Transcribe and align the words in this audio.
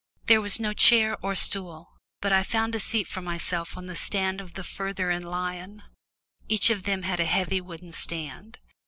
There 0.25 0.41
was 0.41 0.59
no 0.59 0.73
chair 0.73 1.15
or 1.21 1.35
stool, 1.35 1.91
but 2.21 2.33
I 2.33 2.41
found 2.41 2.73
a 2.73 2.79
seat 2.79 3.07
for 3.07 3.21
myself 3.21 3.77
on 3.77 3.85
the 3.85 3.95
stand 3.95 4.41
of 4.41 4.55
the 4.55 4.63
farther 4.63 5.11
in 5.11 5.21
lion 5.21 5.83
each 6.49 6.71
of 6.71 6.85
them 6.85 7.03
had 7.03 7.19
a 7.19 7.25
heavy 7.25 7.61
wooden 7.61 7.91
stand. 7.91 8.57